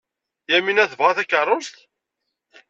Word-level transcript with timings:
Yamina 0.49 0.83
tebɣa 0.91 1.11
takeṛṛust? 1.17 1.77